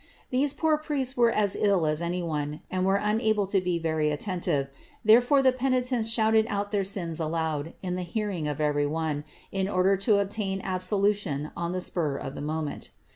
These 0.31 0.53
poor 0.55 0.79
priests 0.79 1.15
were 1.15 1.29
as 1.29 1.55
ill 1.55 1.85
as 1.85 2.01
any 2.01 2.23
one, 2.23 2.61
and 2.71 2.87
were 2.87 2.95
unable 2.95 3.45
to 3.45 3.61
be 3.61 3.77
very 3.77 4.09
attentive; 4.09 4.67
therefore 5.05 5.43
the 5.43 5.51
penitents 5.51 6.09
shouted 6.09 6.47
out 6.49 6.71
their 6.71 6.83
sins 6.83 7.19
aloud, 7.19 7.75
in 7.83 7.93
the 7.93 8.01
hearing 8.01 8.47
of 8.47 8.59
ever}' 8.59 8.89
one, 8.89 9.23
in 9.51 9.69
order 9.69 9.95
to 9.97 10.17
obtain 10.17 10.59
absoln 10.63 11.13
tion 11.13 11.51
on 11.55 11.71
the 11.71 11.81
spur 11.81 12.17
of 12.17 12.33
the 12.33 12.41
moment. 12.41 12.89